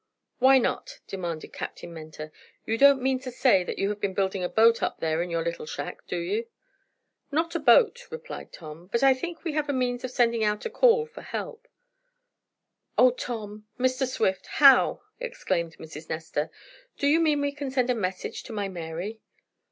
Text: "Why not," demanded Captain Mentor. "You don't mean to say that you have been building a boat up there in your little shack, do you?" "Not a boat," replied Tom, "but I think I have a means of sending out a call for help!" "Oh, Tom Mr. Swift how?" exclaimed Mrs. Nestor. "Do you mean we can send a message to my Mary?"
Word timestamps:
"Why 0.39 0.57
not," 0.57 0.99
demanded 1.05 1.53
Captain 1.53 1.93
Mentor. 1.93 2.31
"You 2.65 2.75
don't 2.75 3.03
mean 3.03 3.19
to 3.19 3.29
say 3.29 3.63
that 3.63 3.77
you 3.77 3.89
have 3.89 3.99
been 4.01 4.15
building 4.15 4.43
a 4.43 4.49
boat 4.49 4.81
up 4.81 4.99
there 4.99 5.21
in 5.21 5.29
your 5.29 5.43
little 5.43 5.67
shack, 5.67 6.07
do 6.07 6.17
you?" 6.17 6.47
"Not 7.31 7.53
a 7.53 7.59
boat," 7.59 8.07
replied 8.09 8.51
Tom, 8.51 8.87
"but 8.87 9.03
I 9.03 9.13
think 9.13 9.37
I 9.45 9.51
have 9.51 9.69
a 9.69 9.73
means 9.73 10.03
of 10.03 10.09
sending 10.09 10.43
out 10.43 10.65
a 10.65 10.71
call 10.71 11.05
for 11.05 11.21
help!" 11.21 11.67
"Oh, 12.97 13.11
Tom 13.11 13.67
Mr. 13.77 14.07
Swift 14.07 14.47
how?" 14.47 15.03
exclaimed 15.19 15.77
Mrs. 15.77 16.09
Nestor. 16.09 16.49
"Do 16.97 17.05
you 17.05 17.19
mean 17.19 17.39
we 17.39 17.51
can 17.51 17.69
send 17.69 17.91
a 17.91 17.93
message 17.93 18.41
to 18.45 18.53
my 18.53 18.67
Mary?" 18.67 19.21